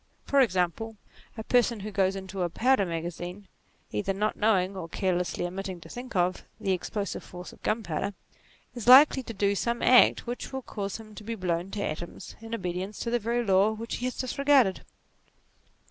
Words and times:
For 0.25 0.39
example, 0.41 0.97
a 1.37 1.43
person 1.43 1.81
who 1.81 1.91
goes 1.91 2.15
into 2.15 2.41
a 2.41 2.49
powder 2.49 2.87
magazine 2.87 3.47
either 3.91 4.13
not 4.13 4.35
knowing, 4.35 4.75
or 4.75 4.89
carelessly 4.89 5.45
omitting 5.45 5.79
to 5.81 5.89
think 5.89 6.15
of, 6.15 6.43
the 6.59 6.73
ex 6.73 6.89
plosive 6.89 7.21
force 7.21 7.53
of 7.53 7.61
gunpowder, 7.61 8.15
is 8.73 8.87
likely 8.87 9.21
to 9.21 9.31
do 9.35 9.53
some 9.53 9.83
act 9.83 10.25
which 10.25 10.51
will 10.51 10.63
cause 10.63 10.97
him 10.97 11.13
to 11.13 11.23
be 11.23 11.35
blown 11.35 11.69
to 11.69 11.83
atoms 11.83 12.35
in 12.41 12.53
obedi 12.55 12.81
ence 12.81 12.97
to 13.01 13.11
the 13.11 13.19
very 13.19 13.45
law 13.45 13.73
which 13.73 13.97
he 13.97 14.05
has 14.05 14.17
disregarded. 14.17 14.83